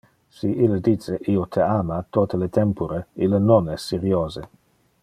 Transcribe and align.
Si 0.35 0.47
ille 0.67 0.79
dice 0.87 1.17
"io 1.33 1.43
te 1.57 1.61
ama" 1.67 1.99
tote 2.17 2.41
le 2.45 2.49
tempore, 2.59 3.05
ille 3.27 3.43
non 3.51 3.71
es 3.77 3.87
seriose. 3.93 4.49